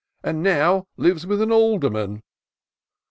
And 0.23 0.41
now 0.41 0.87
lives 0.97 1.27
with 1.27 1.43
an 1.43 1.51
alderman.' 1.51 2.23